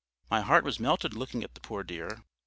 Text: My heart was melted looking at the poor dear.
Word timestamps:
My 0.31 0.41
heart 0.41 0.63
was 0.63 0.79
melted 0.79 1.13
looking 1.13 1.43
at 1.43 1.53
the 1.53 1.61
poor 1.61 1.83
dear. 1.83 2.23